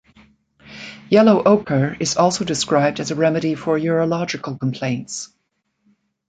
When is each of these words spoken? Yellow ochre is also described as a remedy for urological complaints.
Yellow 1.11 1.43
ochre 1.43 1.95
is 1.99 2.17
also 2.17 2.43
described 2.43 2.99
as 2.99 3.11
a 3.11 3.15
remedy 3.15 3.53
for 3.53 3.77
urological 3.77 4.59
complaints. 4.59 5.29